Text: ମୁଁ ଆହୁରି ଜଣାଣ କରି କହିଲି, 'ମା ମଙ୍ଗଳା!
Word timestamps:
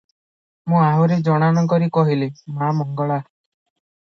ମୁଁ 0.71 0.79
ଆହୁରି 0.85 1.17
ଜଣାଣ 1.27 1.63
କରି 1.73 1.91
କହିଲି, 1.99 2.31
'ମା 2.55 2.71
ମଙ୍ଗଳା! 2.79 3.19